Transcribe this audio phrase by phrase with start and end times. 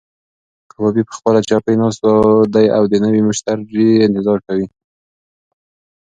[0.71, 2.03] کبابي په خپله چوکۍ ناست
[2.53, 4.67] دی او د نوي مشتري انتظار کوي.